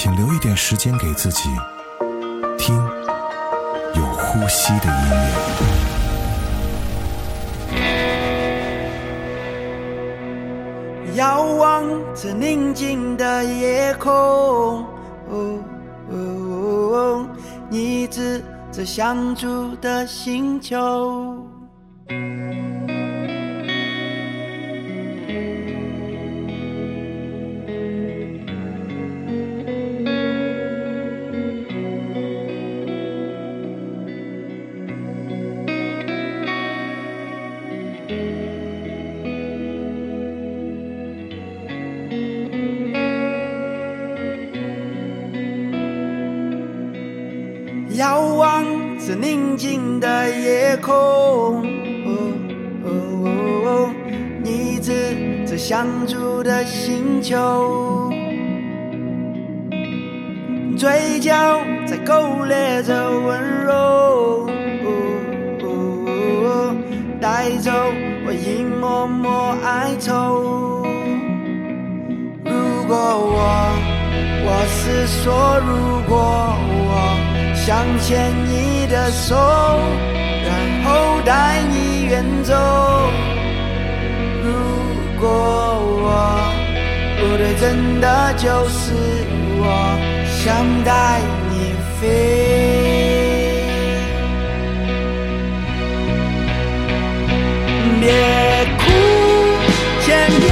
[0.00, 1.48] 请留一点时间给自己，
[2.56, 2.76] 听
[3.96, 4.92] 有呼吸的音
[11.02, 11.16] 乐。
[11.16, 11.82] 遥望
[12.14, 14.12] 着宁静的夜空。
[14.12, 14.86] 哦
[15.30, 17.26] 哦哦
[17.68, 18.40] 你指
[18.70, 21.27] 着相住的星球。
[72.88, 73.38] 果我，
[74.46, 76.88] 我是说，如果我。
[77.54, 79.36] 想牵你的手，
[80.46, 80.50] 然
[80.84, 82.54] 后带你远走。
[84.42, 84.48] 如
[85.20, 85.28] 果
[86.00, 86.06] 我
[87.18, 88.94] 不对，真的就是
[89.58, 89.62] 我
[90.40, 92.02] 想带你飞。
[98.00, 98.08] 别
[98.78, 98.82] 哭，
[100.06, 100.06] 前
[100.40, 100.48] 面。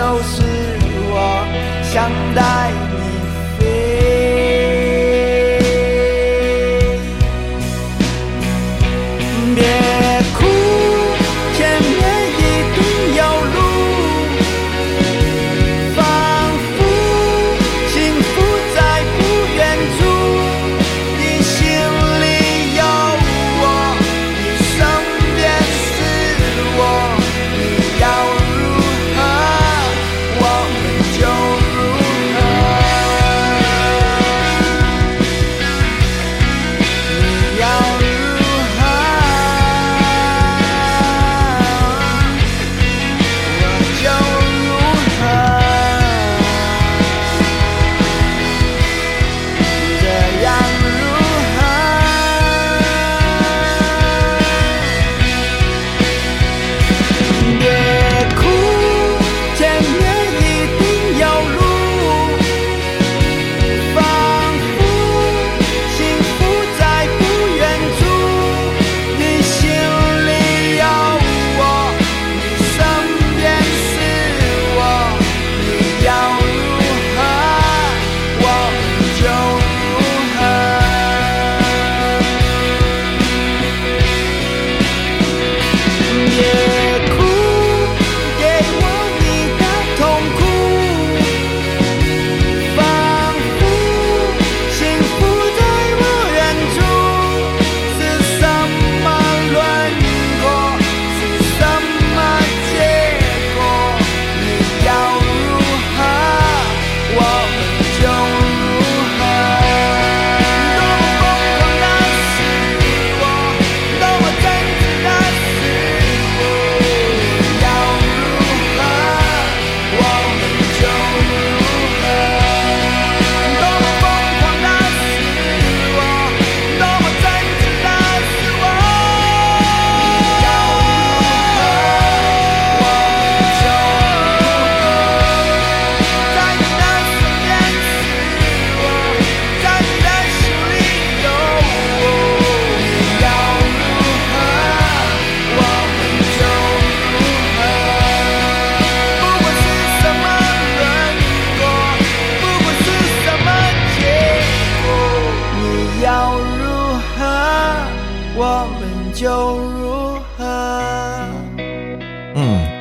[0.00, 0.42] 就是
[1.12, 1.44] 我
[1.82, 2.79] 想带。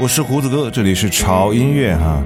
[0.09, 2.25] 是胡子哥，这里是潮音乐哈。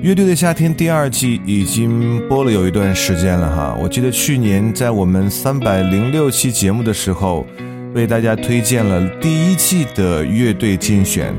[0.00, 3.78] 乐队的夏天第二季已经播了有一段时间了哈。
[3.78, 7.46] 我记得去年在我们三百零六期节目的时候，
[7.94, 11.34] 为大家推荐了第一季的乐队精选。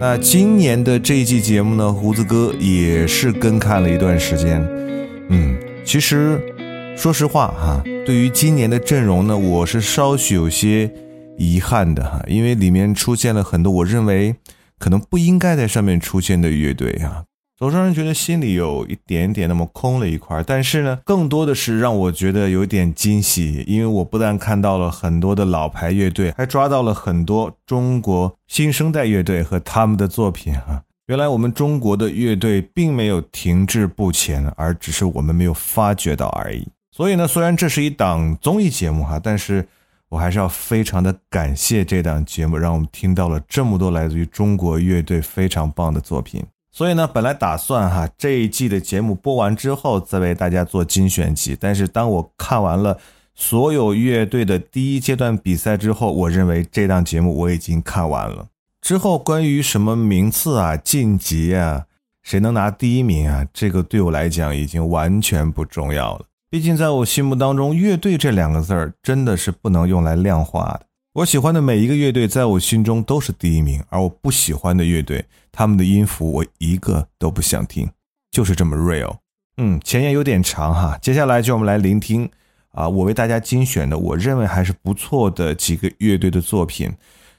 [0.00, 4.60] 那今年的这一季节目呢，胡子哥也是跟看了一段时间。
[5.28, 6.36] 嗯，其实
[6.96, 10.90] 说实话哈，对于今年的阵容呢，我是稍许有些。
[11.38, 14.34] 遗憾的哈，因为里面出现了很多我认为
[14.78, 17.24] 可能不应该在上面出现的乐队啊，
[17.58, 20.42] 总让人觉得心里有一点点那么空了一块。
[20.46, 30.82] 但是呢，更多的是让我觉得有点惊喜，因为我不但看到了很多的老牌乐队，还抓到了很多中国新生代乐队和他们的作品啊。
[31.06, 36.68] 原来我们中国的乐队并没有停滞不前，而只是我们没有发觉到而已。
[36.90, 39.66] 所以呢，虽然这是一档综艺节目哈，但是。
[40.16, 46.42] 我还是要非常的感谢这档节目，让我们听到了这么多来自于中国乐队非常棒的作品。
[46.72, 52.98] 所以呢，本来打算哈这一季的节目播完之后再为大家做精选集，但是当我看完了
[53.34, 58.46] 所有乐队的第一阶段比赛之后，我认为这档节目我已经看完了。
[58.80, 61.84] 之后关于什么名次啊、晋级啊、
[62.22, 66.24] 谁能拿第一名啊，这个对我来讲已经完全不重要了。
[66.56, 70.86] 毕竟，在我心目当中，乐队这两个字儿真的是不能用来量化的。
[71.12, 77.90] 我喜欢的每一个乐队，在我心中都是第一名，而我不喜欢的乐队，他们的音符我一个都不想听，
[78.30, 79.18] 就是这么 real。
[79.58, 82.26] 嗯，前言有点长哈，接下来就我们来聆听
[82.70, 86.90] 啊，我为大家精选的，我认为还是不错的几个乐队的作品。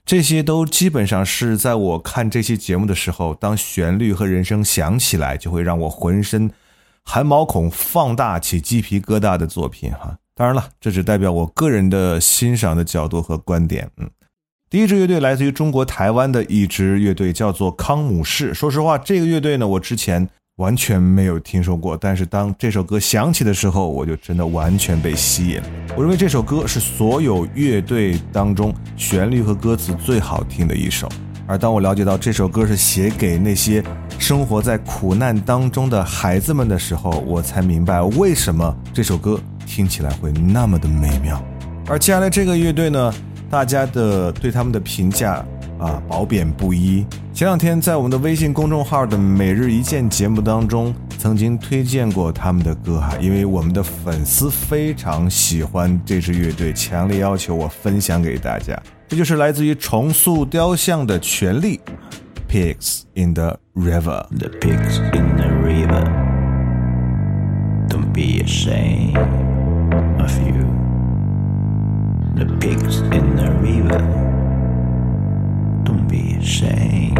[0.05, 6.51] 这些都基本上是在我看这期节目的时候，当旋律和人声响起来，就会让我浑身。
[7.09, 13.89] 汗毛孔放大起鸡皮疙瘩的作品哈，当然了，这只代表我个人的欣赏的角度和观点。
[13.95, 14.09] 嗯，
[14.69, 18.53] 第一支乐队来自于中国台湾的一支乐队，叫做康姆士。
[18.53, 20.27] 说实话，这个乐队呢，我之前
[20.57, 25.63] 完全没有听说过，但是当这首歌响起的时候，我就真的完全被吸引了。
[25.95, 31.07] 我认为这首歌是所有乐队当中旋律和歌词最好听的一首。
[31.47, 33.81] 而当我了解到这首歌是写给那些
[34.19, 41.41] 生活在苦难当中的孩子们的时候，我才明白为什么这首歌听起来会那么的美妙。
[41.87, 43.13] 而接下来这个乐队呢，
[43.49, 45.35] 大家的对他们的评价
[45.79, 47.05] 啊褒贬不一。
[47.33, 58.77] 前两天在我们的微信公众号的每日一见节目当中，曾经推荐过他们的歌哈，因为我们的粉丝非常喜欢这支乐队，强烈要求我分享给大家。
[59.08, 61.80] 这就是来自于重塑雕像的权利，
[62.48, 66.02] Pigs in the river。The pigs in the river.
[67.88, 69.18] Don't be ashamed
[70.18, 70.66] of you.
[72.36, 74.00] The pigs in the river.
[75.84, 77.18] Don't be ashamed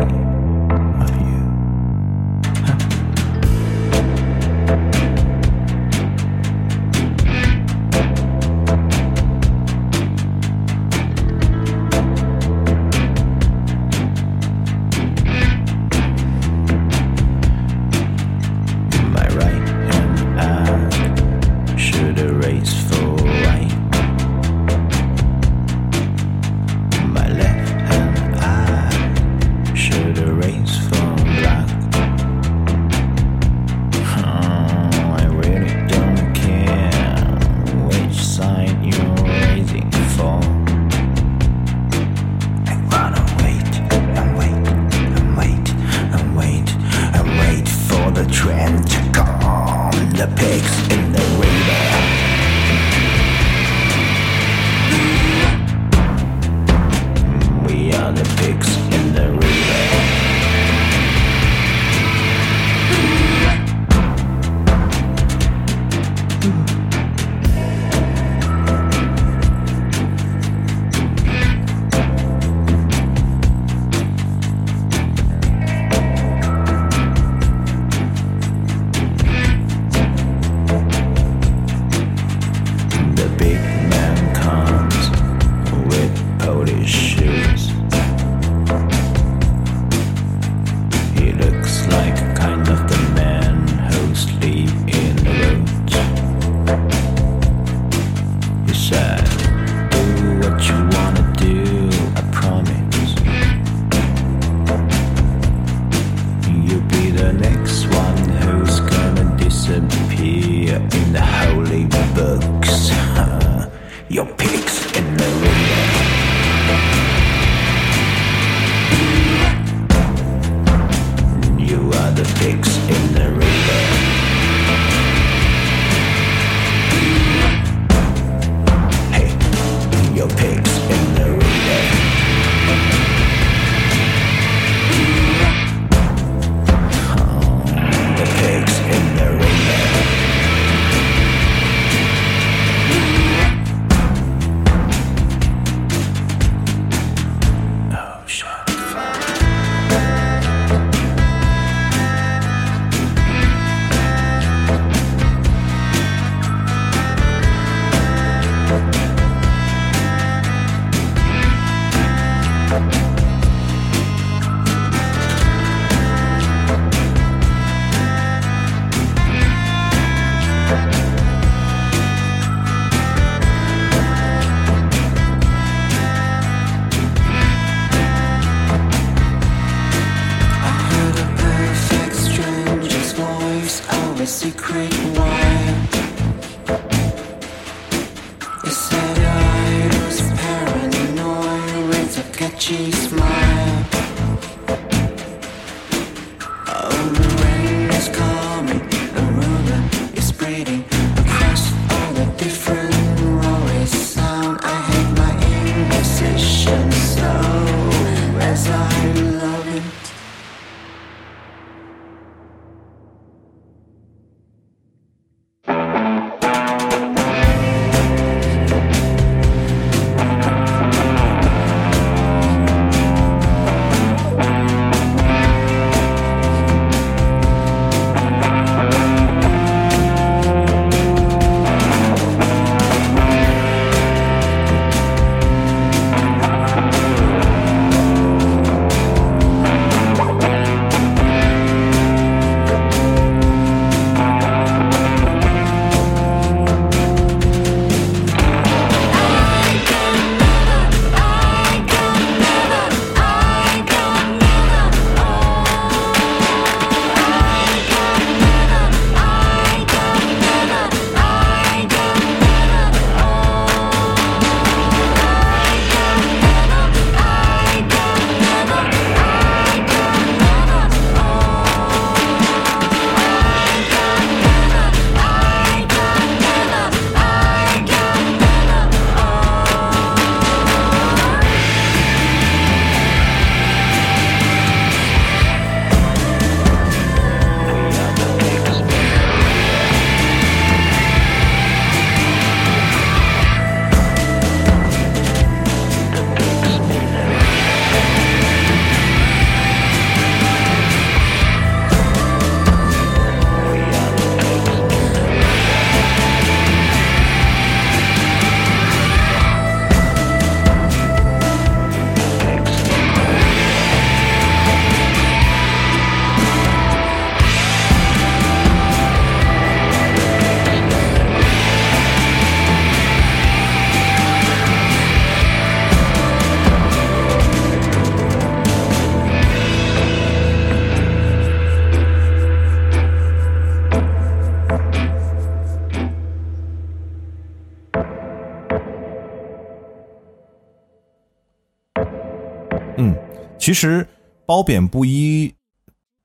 [343.68, 344.08] 其实
[344.48, 345.54] “褒贬不一”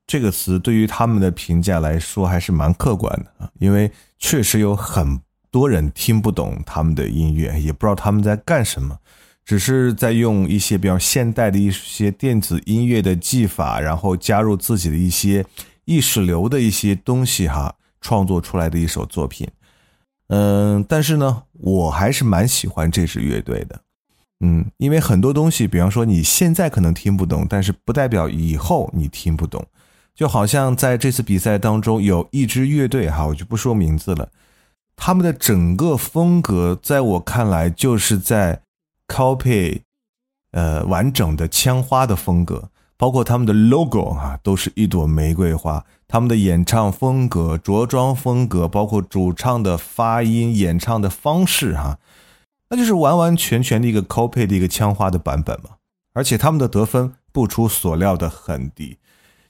[0.07, 5.19] 这个词对于他们的评价来说还是蛮客观的啊，因为确实有很
[5.51, 8.97] 多人听不懂他们的音乐，也不知道他们在干什么，
[9.43, 15.45] 只是在用一些比较现代的一些电子音乐的技法，然后加入自己的一些
[15.83, 19.45] 意识流的一些东西哈，创作出来的一首作品。
[20.29, 23.81] 嗯，但是呢，我还是蛮喜欢这支乐队的。
[24.45, 29.65] 嗯，因为很多东西，比方说你现在可能听不懂，但是不代表以后你听不懂。
[30.13, 34.27] 就好像在这次比赛当中，有一支乐队哈，我就不说名字了，
[34.97, 38.59] 他们的整个风格在我看来就是在
[39.07, 39.79] copy
[40.51, 45.85] 呃完整的枪花的风格，包括他们的 logo 啊，都是一朵玫瑰花。
[46.09, 51.97] 他们的演唱风格、着装风格，包括主唱的发音、演唱的方式哈。
[52.73, 55.75] 那就是完完全全的一个 copy 的一个枪花的版本嘛，
[56.15, 58.97] 而且他们的得分不出所料的很低，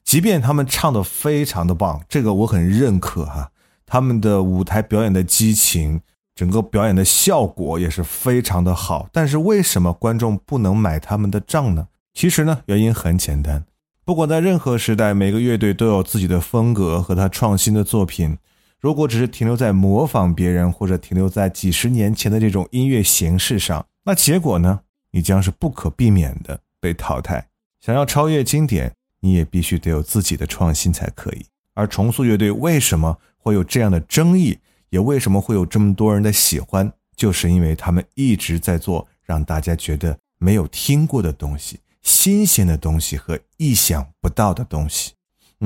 [0.04, 3.52] 即便他们唱的非常的棒，这个我很认可哈。
[3.86, 6.02] 他们的舞台表演的激情，
[6.36, 11.88] 整个表演的效果也是非常的好，但是为什么观众不能买他们的账呢？
[12.14, 13.64] 其实呢，原因很简单，
[14.04, 18.38] 不管在任何时代，每个乐队都有自己的风格和他创新的作品。
[18.84, 24.82] 如果只是停留在模仿别人，或者停留在几十年前的这种音乐形式上，那结果呢？
[25.12, 27.48] 你将是不可避免的被淘汰。
[27.80, 31.46] 想要超越经典，你也必须得有自己的创新才可以。
[31.76, 34.60] 而重塑乐队为什么会有这样的争议，
[34.90, 45.14] 也为什么会有这么多人的喜欢，就是因为他们一直在做让大家觉得没有听过的东西、新鲜的东西和意想不到的东西。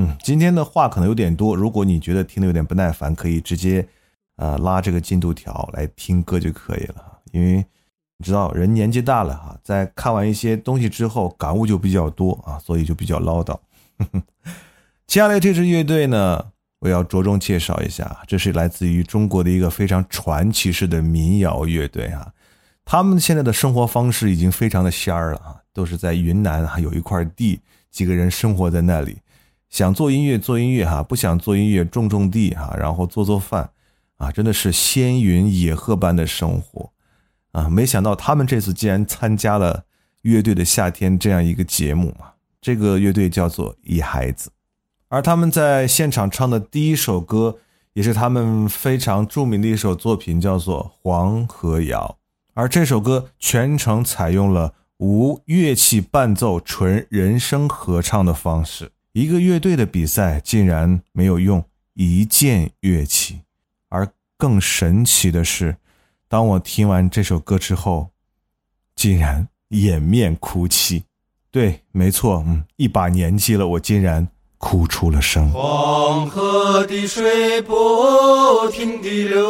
[0.00, 3.84] 嗯，今天的话可能有点多，如果你觉得听得有点不耐烦，可以直接，
[4.36, 7.18] 呃，拉这个进度条来听歌就可以了。
[7.32, 7.56] 因为
[8.16, 13.58] 你知道人年纪大了哈，在看完一些东西之后，感悟就比较多啊，所以就比较唠叨。
[15.08, 16.46] 接下来这支乐队呢，
[16.78, 22.32] 我要着重介绍一下，这是来自于中国的一个非常传奇式的民谣乐队啊。
[22.84, 29.18] 他们现在的生活方式已经非常的仙儿了啊，都是在云南啊有一块地，几个人生活在那里。
[29.70, 33.70] 想做音乐做音乐哈，不想做音乐种种地哈，然后做做饭
[34.16, 36.90] 啊，真的是闲云野鹤般的生活
[37.52, 37.68] 啊！
[37.68, 39.84] 没想到他们这次竟然参加了
[40.22, 42.32] 乐队的夏天这样一个节目嘛。
[42.60, 44.50] 这个乐队叫做野孩子，
[45.08, 47.58] 而他们在现场唱的第一首歌，
[47.92, 52.16] 也是他们非常著名的一首作品，叫做《黄河谣》。
[52.54, 58.90] 而这首歌全程采用了无乐器伴奏、纯人声合唱的方式。
[59.18, 63.40] 一个乐队的比赛竟然没有用一件乐器，
[63.88, 65.76] 而更神奇的是，
[66.28, 68.10] 当我听完这首歌之后，
[68.94, 71.02] 竟然掩面哭泣。
[71.50, 75.50] 对，没错，嗯，一把年纪了，我竟然哭出了声。
[75.50, 77.74] 黄河的水不
[78.70, 79.42] 停地流，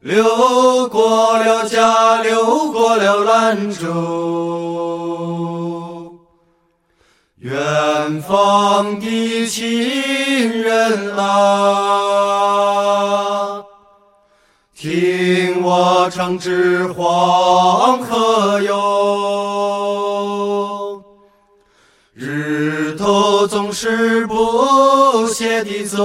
[0.00, 5.39] 流过了家，流过了兰州，
[7.40, 11.24] 远方的亲人啊，
[14.76, 19.80] 听我唱支黄河哟。
[22.12, 25.96] 日头总是不懈地走，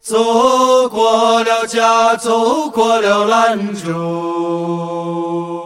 [0.00, 5.63] 走过了家，走过了兰州，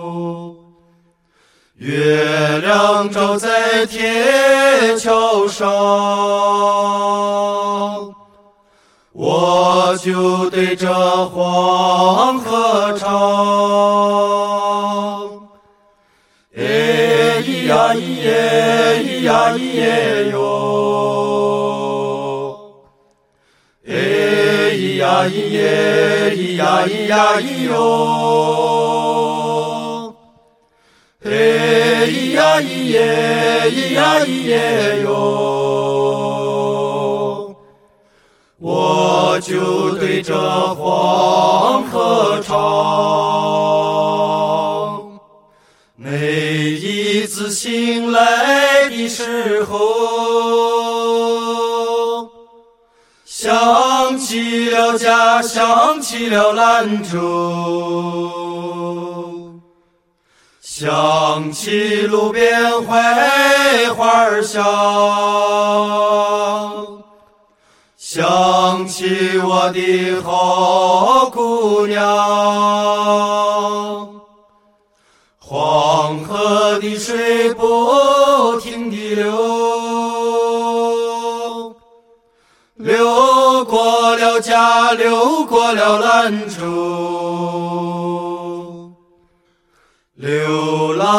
[1.79, 5.69] 月亮照在铁桥上，
[9.13, 10.93] 我就对着
[11.27, 13.09] 黄河唱。
[16.57, 20.37] 哎咿呀咿耶，咿呀咿耶哟。
[23.87, 23.95] 哎
[24.75, 29.08] 咿呀咿耶，咿呀咿呀咿哟。
[31.31, 35.09] 哎咿呀咿耶，咿呀咿耶哟。
[38.61, 40.35] 我就对着
[40.75, 42.57] 黄河唱。
[45.97, 49.79] 每一次醒来的时候，
[53.25, 58.48] 想起了家，想起了兰州，
[60.81, 64.63] 想起路边槐花香，
[67.97, 71.99] 想起我的好姑娘。
[75.41, 79.35] 黄河的水不停地流，
[82.77, 87.08] 流过了家，流过了兰州。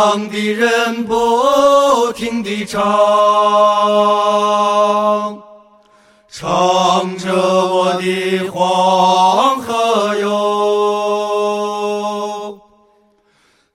[0.10, 2.82] 流浪的人不停地唱，
[6.32, 10.30] 唱着我的黄河哟。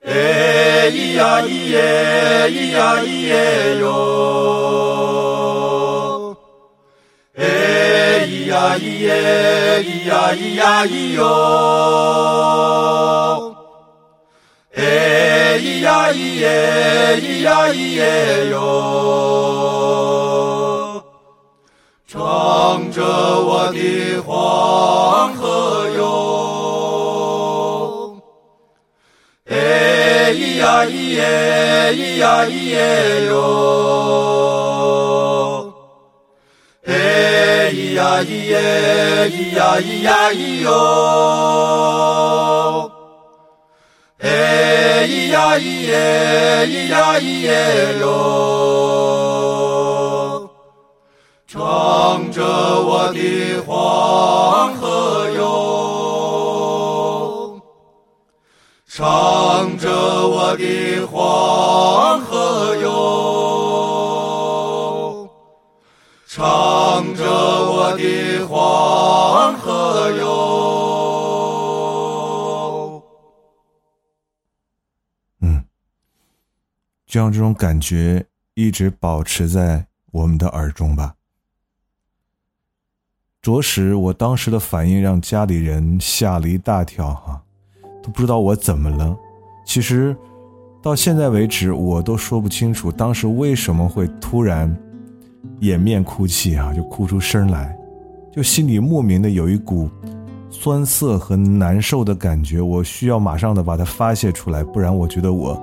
[0.05, 3.83] 哎咿呀咿耶，咿呀咿耶哟。
[7.37, 7.43] 哎
[8.27, 11.23] 咿呀咿耶，咿呀咿呀咿哟。
[16.11, 18.55] 咿呀咿耶，咿呀咿耶哟。
[22.07, 26.01] 唱着我的黄河哟。
[29.49, 32.75] 哎咿呀咿耶，咿呀咿耶
[33.25, 33.33] 哟。
[36.85, 38.53] 哎咿呀咿耶，
[39.29, 40.71] 咿呀咿呀咿哟。
[44.27, 48.05] 哎咿呀咿耶，咿呀咿耶哟。
[51.47, 53.19] 唱着我的
[53.67, 55.41] 黄河哟。
[58.87, 59.89] 唱着
[60.27, 62.89] 我的黄河哟，
[66.27, 68.03] 唱着我的
[68.47, 70.44] 黄河哟。
[77.15, 78.25] 就让这种感觉
[78.55, 81.15] 一直保持在我们的耳中吧。
[83.41, 87.41] 着实，我当时的反应让家里人吓了一大跳哈、
[88.03, 89.17] 都不知道我怎么了。
[89.65, 90.13] 其实
[90.83, 94.75] 到现在为止，我都说不清楚当时为什么会突然
[95.61, 97.77] 掩面哭泣啊，就哭出声来，
[98.29, 99.89] 就心里莫名的有一股
[100.49, 105.57] 酸涩和难受的感觉，我需要马上的把它发泄出来，不然我觉得我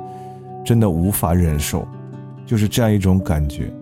[0.64, 1.86] 真的无法忍受，
[2.46, 3.72] 就是这样一种感觉。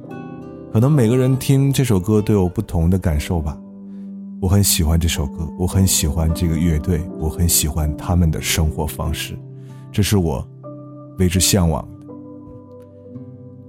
[0.73, 3.59] 可能每个人听这首歌都有不同的感受吧。
[4.40, 9.38] 我很喜欢这首歌，我很喜欢这个乐队，我很喜欢他们的生活方式，
[9.93, 10.47] 这是我
[11.19, 12.07] 为之向往的。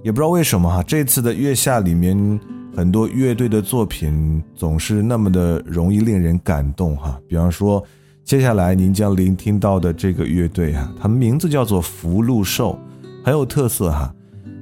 [0.02, 2.40] 也不知道为什么哈，这次的月下里面
[2.74, 7.20] 很多乐队的作品总是那么的容易令人感动哈。
[7.28, 7.84] 比方说，
[8.24, 12.78] 接下来您将聆听到的这个乐队哈，他们名字叫做福禄寿，
[13.24, 14.14] 很有特色哈。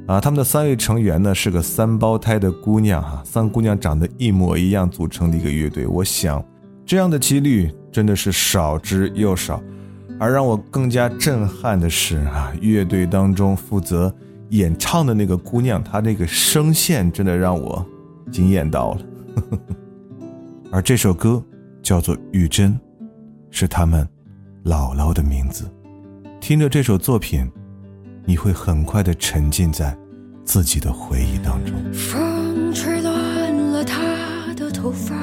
[0.06, 5.86] 啊，他们的三位成员呢是个三胞胎的姑娘哈，三姑娘长得一模一样组成的一个乐队。
[5.86, 6.44] 我想，
[6.84, 9.62] 这样的几率真的是少之又少。
[10.18, 14.12] 而让我更加震撼的是啊，乐队当中负责
[14.48, 17.86] 演唱的那个姑娘，她那个声线真的让我
[18.32, 19.00] 惊艳到了。
[20.72, 21.40] 而这首歌
[21.82, 22.72] 叫做《玉珍》，
[23.50, 24.06] 是他们
[24.64, 25.70] 姥姥的名字。
[26.40, 27.48] 听着这首作品。
[28.30, 29.92] 你会很快的沉浸在
[30.44, 31.74] 自己的回忆当中。
[31.92, 35.16] 风吹乱了她的头发，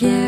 [0.00, 0.27] care.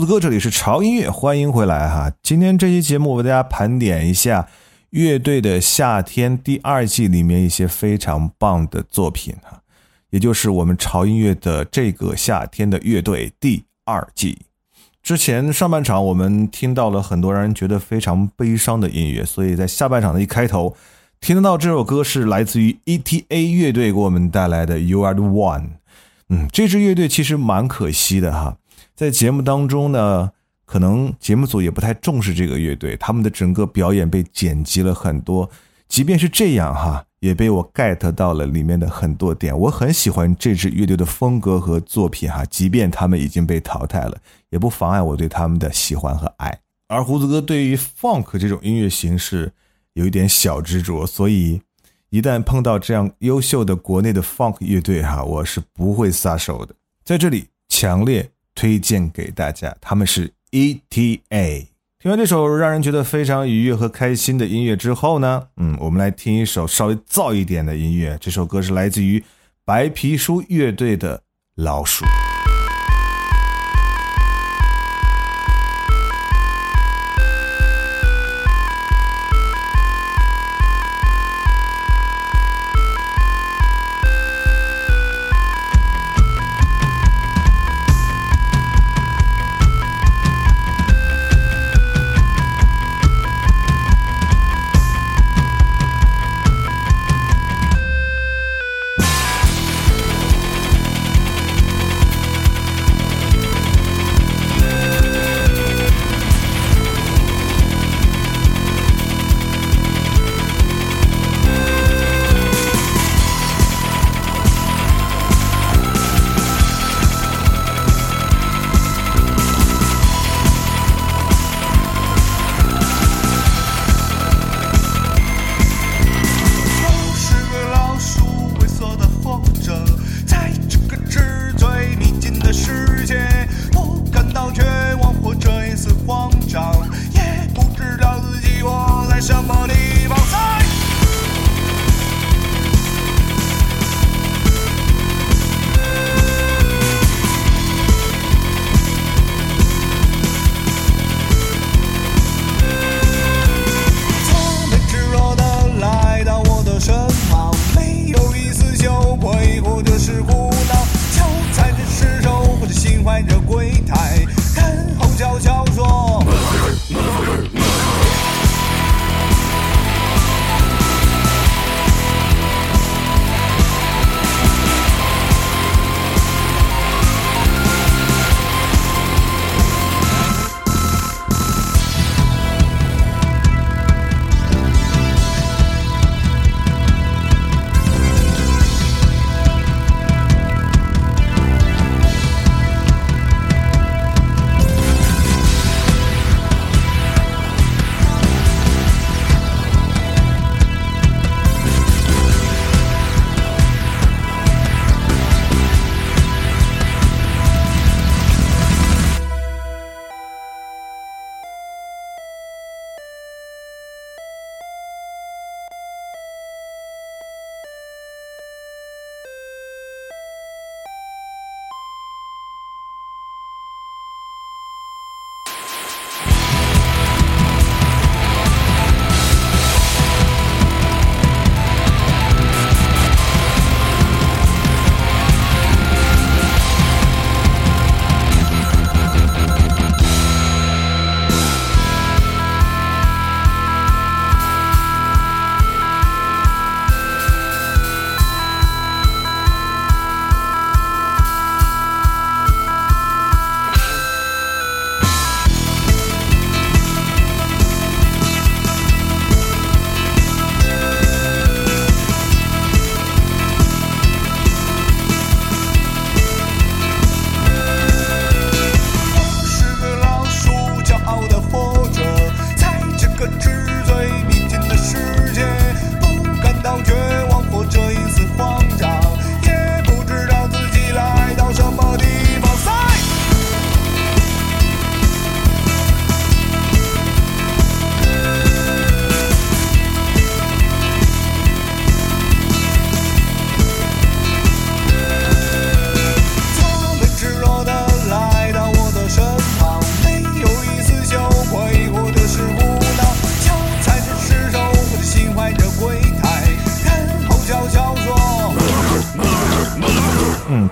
[0.00, 2.10] 子哥，这里是潮音乐，欢迎回来哈。
[2.22, 4.48] 今天这期节目，为大家盘点一下
[4.88, 9.60] 乐队的夏天第二季里面一些非常棒的作品哈，
[10.08, 14.38] 也就是我们潮音乐的这个夏天的乐队第二季。
[15.02, 20.74] 之前上半场我们听到了很多让人觉得非常悲伤的音乐，所以在下半场的一开头
[21.20, 25.60] 听得到这首歌是来自于 ETA 乐队给我们带来的《You Are the One》。
[26.30, 28.56] 嗯，这支乐队其实蛮可惜的哈，
[29.00, 30.30] 在节目当中呢，
[30.66, 35.48] 可能节目组也不太重视这个乐队，他们的整个表演被剪辑了很多。
[35.88, 39.58] 即便是这样哈，也被我 get 到了里面的很多点。
[39.58, 46.60] 我很喜欢这支乐队的风格和作品哈，即便他们已经被淘汰了，也不妨碍我对他们的喜欢和爱。
[46.86, 49.50] 而胡子哥对于 funk 这种音乐形式
[49.94, 51.62] 有一点小执着，所以
[52.10, 56.74] 一旦碰到这样优秀的国内的 funk 乐队哈，我是不会撒手的。
[57.02, 61.68] 在这里强烈推荐给大家，他们是 ETA。
[61.98, 68.18] 听完这首让人觉得非常愉悦和开心的音乐之后呢，嗯，我们来听一首稍微燥一点的音乐。
[68.20, 69.24] 这首歌是来自于
[69.64, 71.16] 白皮书乐队的
[71.54, 72.04] 《老鼠》。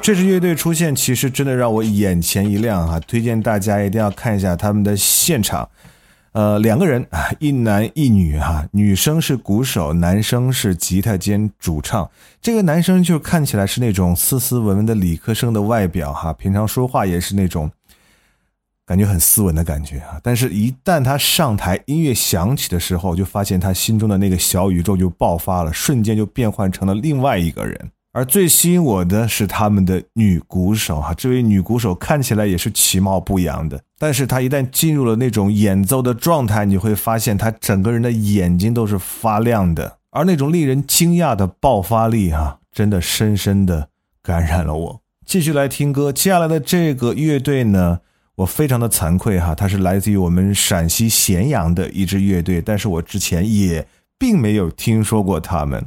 [0.00, 2.98] 这支乐队出现，其实真的让我眼前一亮啊！
[3.00, 5.68] 推荐大家一定要看一下他们的现场。
[6.32, 12.08] 呃，两个人啊，一男一女哈、女生是鼓手，男生是吉他兼主唱。
[12.40, 17.70] 这个男生就看起来是那种斯斯文文的理科生的外表哈，平常说话也是那种
[18.86, 20.18] 感觉很斯文的感觉啊。
[20.22, 27.90] 但是，一旦他上台，音乐响起的时候，就发现他心中的那个小宇宙就爆发了，瞬间就变换成了另外一个人。
[28.12, 43.90] 而最吸引我的是他们的女鼓手哈，这位女鼓手看起来也是其貌不扬的，但是她一旦进入了那种演奏的状态，你会发现她整个人的眼睛都是发亮的，而那种令人惊讶的爆发力哈，真的深深的
[44.22, 45.00] 感染了我。
[45.24, 48.00] 继续来听歌，接下来的这个乐队呢，
[48.36, 53.86] 我非常的惭愧哈，它是来自于我们陕西咸阳的一支乐队，但是我之前也
[54.18, 55.84] 并没有听说过他们，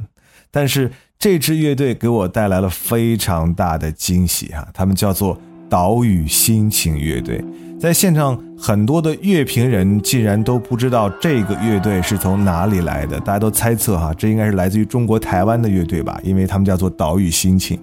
[0.50, 0.92] 但是。
[1.22, 7.40] 这支乐队给我带来了非常大的惊喜哈，他们叫做岛屿心情乐队。
[7.78, 17.78] 在现场，很多的乐评人竟然都不知道这个乐队是从哪里来的，大家都猜测哈，这应该是来自于中国台湾的乐队吧，因为他们叫做岛屿心情。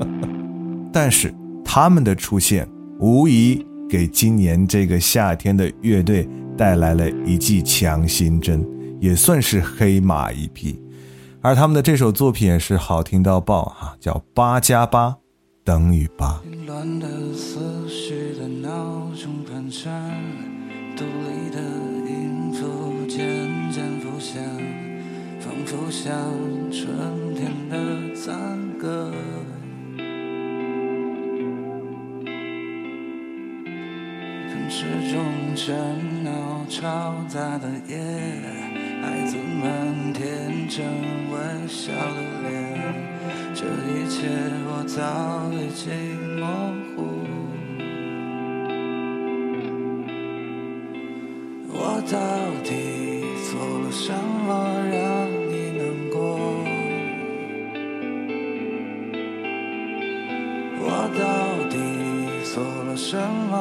[0.90, 2.66] 但是他们的出现，
[2.98, 6.26] 无疑给今年这个夏天的乐队
[6.56, 8.66] 带来了一剂强心针，
[8.98, 10.80] 也算是黑马一匹。
[11.46, 15.18] 而他们的这首作品也是好听到爆哈，叫八加八
[15.62, 16.40] 等于八。
[16.42, 18.68] 凌乱的思绪在脑
[19.14, 19.88] 中盘旋，
[20.96, 21.60] 独立的
[22.10, 23.20] 音符渐
[23.70, 24.42] 渐浮现，
[25.38, 26.12] 仿佛像
[26.72, 29.12] 春天的赞歌。
[34.50, 35.22] 城市中
[35.54, 35.72] 喧
[36.24, 37.96] 闹嘈杂的夜，
[39.06, 40.84] 孩子们天真
[41.30, 41.38] 微
[41.68, 42.50] 笑的脸，
[43.54, 44.26] 这一切
[44.66, 44.98] 我早
[45.52, 45.86] 已经
[46.40, 46.44] 模
[46.96, 46.96] 糊。
[51.68, 52.18] 我到
[52.64, 52.68] 底
[53.48, 54.12] 做了什
[54.44, 54.48] 么
[54.90, 54.98] 让
[55.52, 55.80] 你难
[56.10, 56.16] 过？
[60.82, 60.84] 我
[61.16, 61.22] 到
[61.70, 61.74] 底
[62.42, 63.54] 做了什么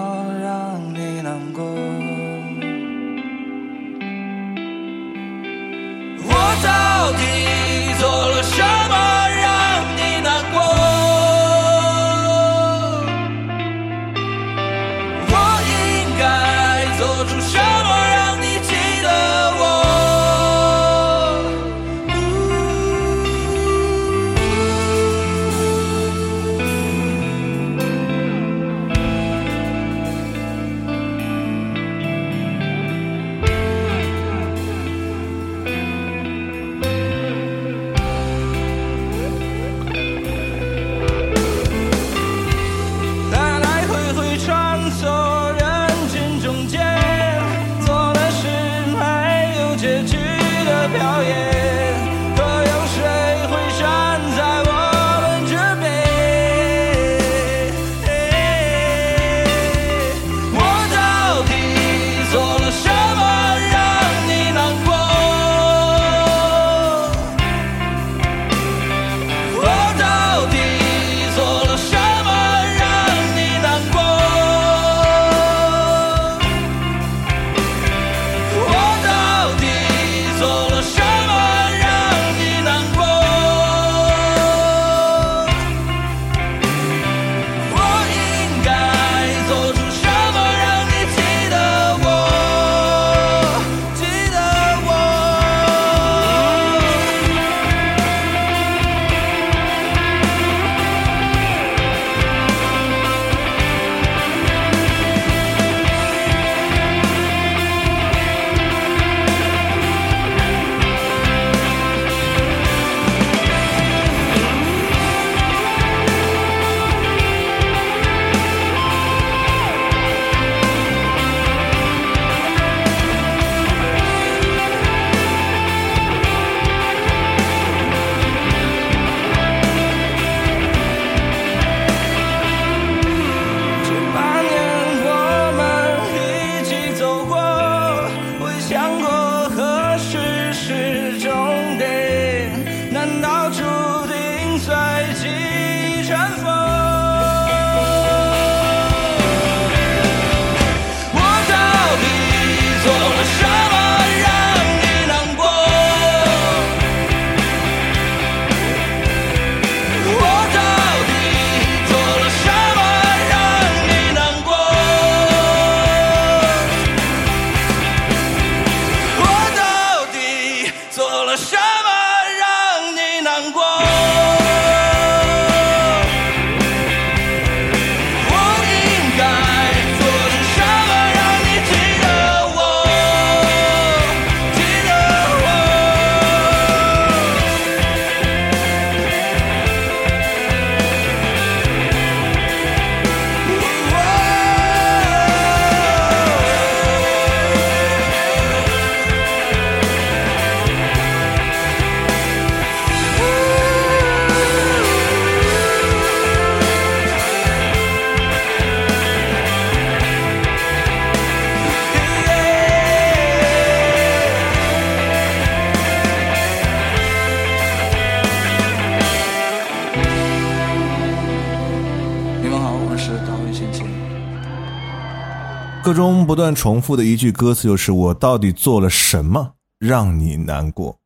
[225.85, 230.97] 歌中不断重复的一句歌词就是“我到底做了什么让你难过”。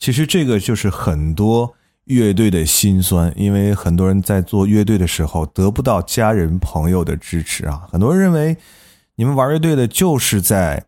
[0.00, 1.72] 其实这个就是很多
[2.06, 7.86] 乐队的心酸，因为很多人在做乐队的时候得不到家人朋友的支持啊。
[7.92, 8.56] 很多人认为
[9.14, 10.84] 你们玩乐队的就是在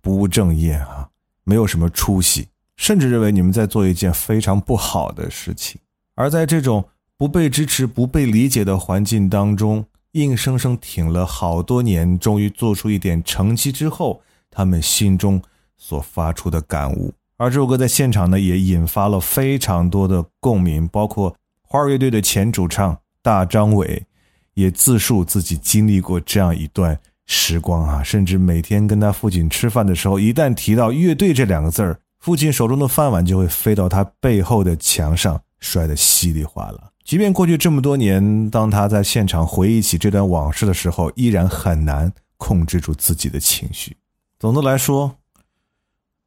[0.00, 1.10] 不务正业啊，
[1.44, 2.48] 没有什么出息，
[2.78, 5.78] 甚至认为你们在做一件非常不好的事情。
[6.14, 6.88] 而在这种
[7.18, 9.84] 不被支持、不被理解的环境当中，
[10.14, 15.42] 硬生生挺了好多年，终于做出一点成绩之后，他们心中
[15.76, 17.12] 所发出的感悟。
[17.36, 24.06] 而这首歌在现场呢，也引发了非常多的共鸣，包括花儿乐队的前主唱大张伟，
[24.54, 26.96] 也自述自己经历过这样一段
[27.26, 36.93] 时光啊，甚至每天跟他父亲吃饭的时候，一旦提到乐队这两个字儿，父亲手中的饭碗就会飞到他背后的墙上，摔得稀里哗啦。
[37.04, 43.98] 即便过去这么多年，当他在现场回忆起这段往事的时候，依然很难控制住自己的情绪。
[44.38, 45.18] 总的来说，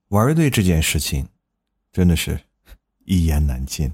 [0.09, 1.29] 玩乐队这件事情，
[1.91, 2.41] 真的是
[3.05, 3.91] 一言难尽。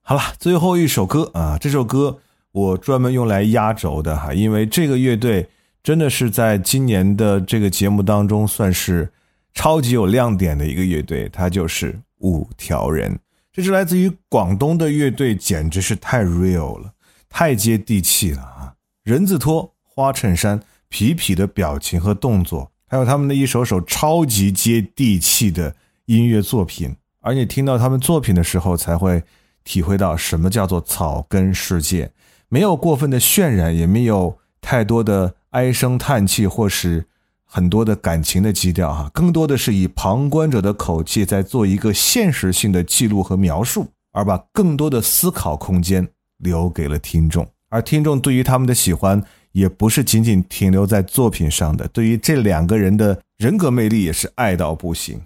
[0.00, 2.20] 好了，最后一首歌啊，这首歌
[2.52, 5.48] 我专门用来压轴的哈，因为这个乐队
[5.82, 9.12] 真的是在今年的这个节目当中算是
[9.52, 13.18] 超级有亮点的一个乐队，它就是五条人。
[13.52, 16.92] 这支来自于广东的乐队，简直是太 real 了，
[17.28, 18.74] 太接地气了啊！
[19.02, 25.74] 人字拖、花衬衫、痞痞的表情和动作，还有他们的一首首超级接地气的
[26.06, 29.20] 音乐作品，而你听到他们作品的时候，才会
[29.64, 32.12] 体会到什么叫做草根世界，
[32.48, 37.06] 没有过分的渲染，也没有太多的唉声叹气，或是。
[37.52, 46.06] 很多的感情的基调哈，更多的是以旁观者的口气在做一个现实性的记录和描述，而把更多的思考空间
[46.38, 47.44] 留给了听众。
[47.68, 49.20] 而听众对于他们的喜欢，
[49.50, 55.20] 也不是仅仅停留在作品上的，对于这两个人的人格魅力也是爱到不行！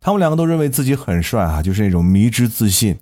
[0.00, 2.98] 他们两个都认为自己很帅啊，就是那种迷之自信。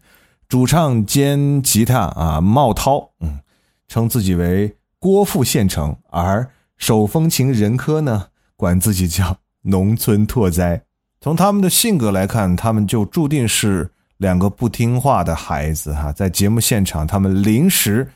[0.49, 3.41] 主唱兼吉他啊，茂涛，嗯，
[3.89, 8.29] 称自己为郭富县城，而手风琴任科呢。
[8.63, 10.81] 管自己叫农村拓哉。
[11.21, 16.13] 从他们的性格来看，他们就注定是两个不听话的孩子哈。
[16.13, 18.09] 在节目现场，他们临时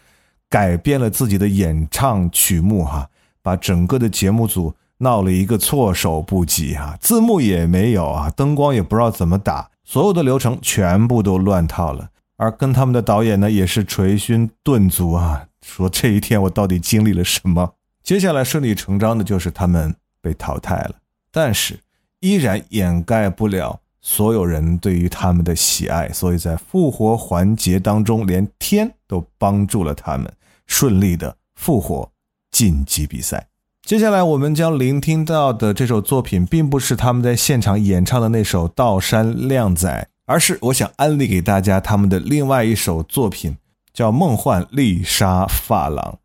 [0.49, 3.11] 改变了自己的演唱曲目哈，
[3.43, 6.97] 把整个的节目组闹了一个措手不及哈。
[7.01, 12.09] 字幕也没有啊，灯光也不知道怎么打，所有的流程全部都乱套了。
[12.37, 17.73] 而跟他们的导演呢，也是捶胸顿足啊，说这一天我到底经历了什么？
[18.05, 19.93] 接下来顺理成章的就是他们。
[20.27, 20.97] 被淘汰了，
[21.31, 21.79] 但是
[22.19, 30.33] 依然掩盖不了所有人对于他们的喜爱，所以在复活环节当中，连天都帮助了他们
[30.67, 32.11] 顺利的复活
[32.51, 33.47] 晋级比赛。
[33.83, 39.89] 接下来我们将聆听到的这首作品，并不是他们在现场演唱的那首《道山靓仔》，
[40.25, 43.57] 而是我想安利给大家他们的另外一首作品，
[43.93, 46.19] 叫《梦幻丽莎发廊》。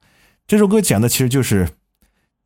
[0.47, 1.69] 这首歌讲的其实就是。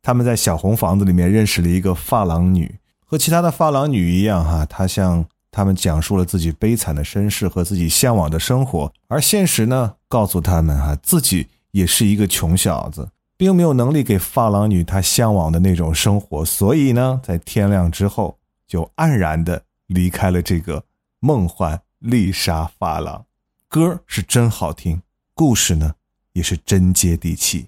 [0.06, 18.38] 他们在小红房子里面认识了一个发廊女，和其他的发廊女一样，哈，她向他们讲述了自己悲惨的身世和自己向往的生活，而现实呢，告诉他们，哈，自己也是一个穷小子，并没有能力给发廊女她向往的那种生活，所以呢，在天亮之后
[18.68, 20.84] 就黯然的离开了这个
[21.18, 23.26] 梦幻丽莎发廊。
[23.68, 25.02] 歌是真好听，
[25.34, 25.94] 故事呢
[26.32, 27.66] 也是真接地气。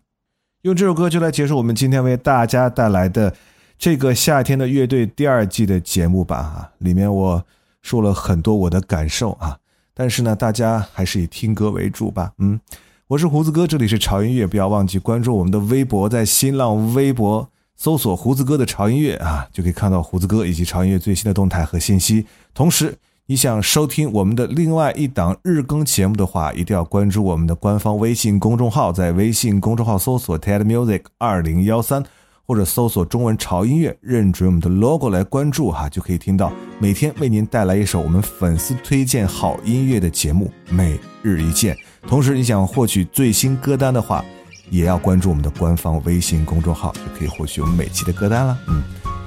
[0.62, 3.32] 用这首歌就来结束我们今天为大家带来的
[3.78, 6.70] 这个夏天的乐队第二季的节目吧啊！
[6.78, 7.44] 里面我
[7.80, 9.56] 说了很多我的感受啊，
[9.94, 12.32] 但是呢，大家还是以听歌为主吧。
[12.38, 12.58] 嗯，
[13.06, 22.26] 我是胡子哥，这里是潮音乐，不要忘记关注我们的微博，在新浪微博搜索“胡子哥的潮音乐”啊，就可以看到胡子哥以及潮音乐最新的动态和信息。
[22.52, 22.98] 同时，
[23.30, 32.02] 你想收听我们的另外一档日更节目的话，一定要关注我们的官方微信公众号，在微信公众号搜索 “TED Music 二零幺三”
[32.48, 41.76] 或者搜索中文潮音乐，认准我们的 logo 来关注哈，就可以听到每天为您带来一首我们粉丝推荐好音乐的节目，每日一见。
[42.06, 44.24] 同时，你想获取最新歌单的话，
[44.70, 48.58] 也要关注我们的官方微信公众号，就可以获取我们每期的歌单了。
[48.68, 48.82] 嗯。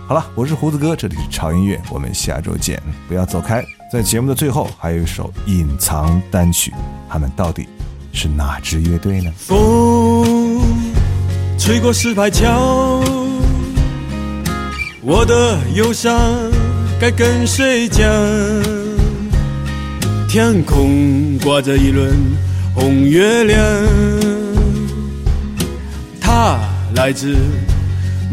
[0.07, 3.63] 好了，我是胡子哥，这里是潮音乐，我们下周见，不要走开。
[3.91, 6.71] 在节目的最后，还有一首隐藏单曲，
[7.09, 7.67] 他们到底
[8.13, 9.29] 是哪支乐队呢？
[9.35, 10.61] 风
[11.59, 13.03] 吹过石牌桥，
[15.01, 16.17] 我的忧伤
[17.01, 18.09] 该跟谁讲？
[20.29, 22.17] 天空挂着一轮
[22.73, 23.61] 红月亮，
[26.21, 26.57] 它
[26.95, 27.35] 来自。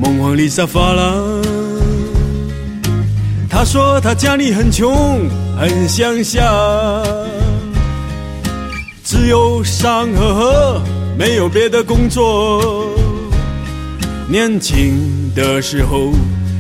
[0.01, 1.58] 梦幻丽莎发廊。
[3.59, 5.29] 他说他家里很穷，
[5.59, 6.49] 很乡下，
[9.03, 10.83] 只有山和河，
[11.19, 12.89] 没有别的工作。
[14.29, 16.13] 年轻的时候，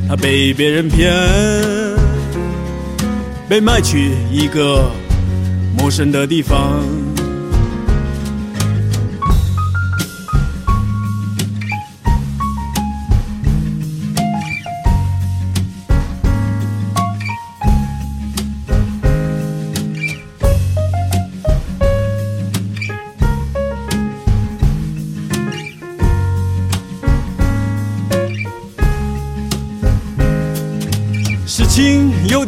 [0.08, 1.14] 他被别人骗，
[3.48, 4.90] 被卖去一个
[5.78, 6.82] 陌生的地方。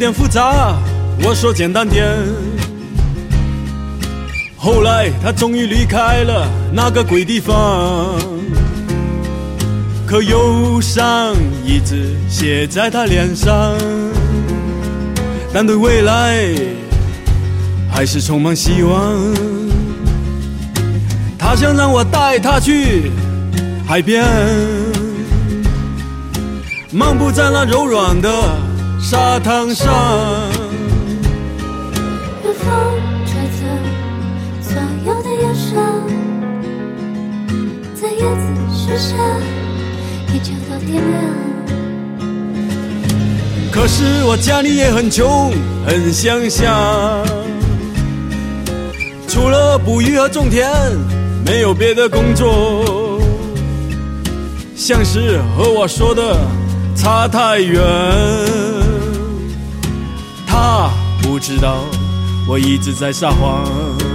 [0.01, 0.79] 点复杂，
[1.23, 2.03] 我说简单点。
[4.57, 8.17] 后来他终于离开了那个鬼地方，
[10.07, 13.77] 可忧伤一直写在他脸上，
[15.53, 16.47] 但对未来
[17.91, 19.15] 还是充满希望。
[21.37, 23.11] 他想让我带他去
[23.87, 24.25] 海边，
[26.91, 28.29] 漫步在那柔软的
[29.01, 29.87] 沙滩上。
[32.45, 32.71] 有风
[33.25, 33.65] 吹走
[34.61, 34.73] 所
[35.05, 35.73] 有的忧伤，
[37.93, 38.41] 在叶子
[38.73, 39.15] 树下
[40.33, 41.11] 一直到天亮。
[43.71, 45.51] 可是我家里也很穷，
[45.85, 47.23] 很乡下，
[49.27, 50.69] 除了捕鱼和种田，
[51.45, 53.19] 没有别的工作。
[54.75, 56.37] 像是和我说的
[56.95, 57.81] 差太远，
[61.41, 61.83] 知道
[62.47, 64.10] 我一直在撒谎。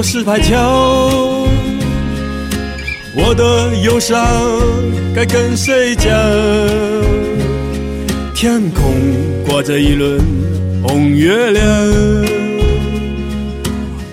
[0.00, 1.46] 过石牌桥，
[3.14, 4.18] 我的忧伤
[5.14, 6.10] 该跟谁讲？
[8.34, 8.94] 天空
[9.46, 10.18] 挂着一轮
[10.82, 11.62] 红月亮，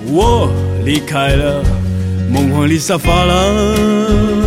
[0.07, 0.51] 我
[0.83, 1.63] 离开了
[2.29, 4.46] 梦幻里沙发了。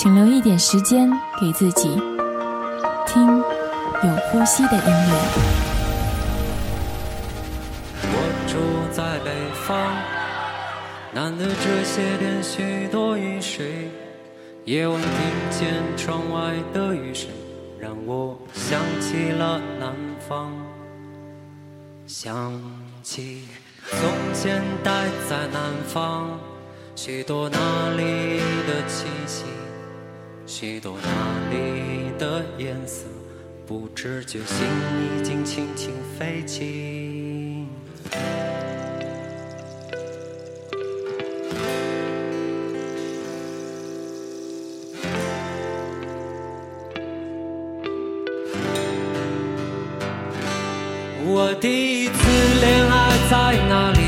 [0.00, 1.88] 请留一点时间给自己，
[3.04, 5.12] 听有呼吸的音乐。
[8.04, 8.14] 我
[8.46, 9.32] 住在北
[9.66, 9.76] 方，
[11.12, 13.90] 难得这些天许多雨水。
[14.66, 15.10] 夜晚听
[15.50, 17.28] 见窗外的雨声，
[17.80, 19.92] 让我想起了南
[20.28, 20.52] 方，
[22.06, 22.52] 想
[23.02, 23.48] 起
[23.90, 23.98] 从
[24.32, 26.38] 前待在南方，
[26.94, 28.38] 许多那里
[28.68, 29.42] 的气息。
[30.48, 33.04] 许多那里的颜色，
[33.66, 37.66] 不知觉心已经轻轻飞起。
[51.26, 52.14] 我第一次
[52.62, 53.36] 恋爱在
[53.68, 54.00] 哪里？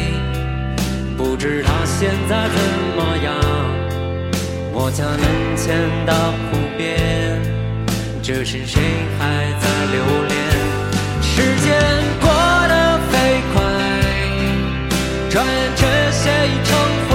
[1.18, 2.56] 不知他现在怎
[2.96, 3.59] 么样。
[4.82, 5.20] 我家门
[5.58, 5.76] 前
[6.06, 6.12] 的
[6.50, 7.38] 湖边，
[8.22, 8.80] 这时谁
[9.18, 10.34] 还在留恋？
[11.20, 11.68] 时间
[12.18, 12.26] 过
[12.66, 13.12] 得飞
[13.52, 13.62] 快，
[15.28, 17.09] 转眼这些已成。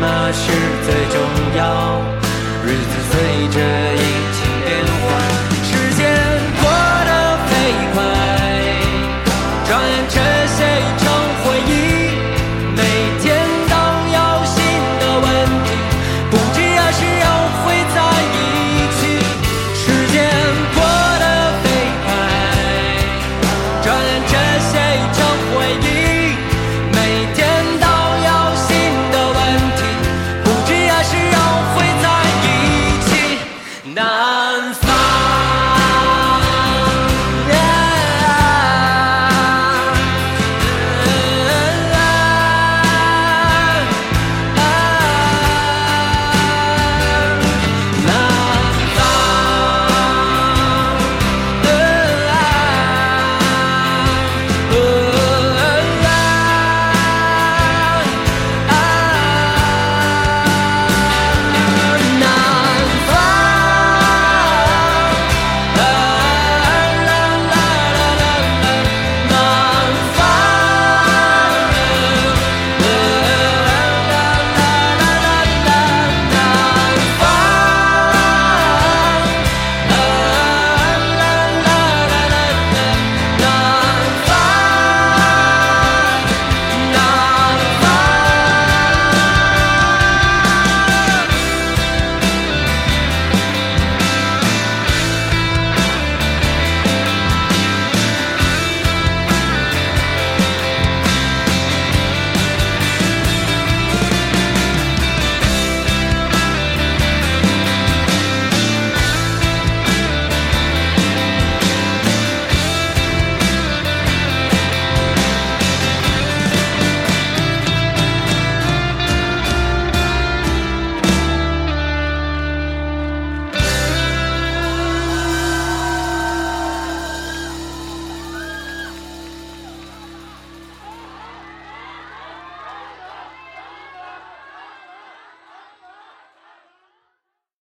[0.00, 0.50] 么是
[0.86, 1.20] 最重
[1.58, 2.00] 要，
[2.64, 3.12] 日子随
[3.48, 3.89] 着